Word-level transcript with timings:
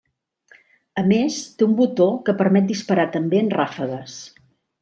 A 1.01 1.03
més 1.11 1.37
té 1.59 1.67
un 1.67 1.77
botó 1.81 2.09
que 2.31 2.37
permet 2.41 2.69
disparar 2.75 3.09
també 3.19 3.45
en 3.47 3.55
ràfegues. 3.61 4.21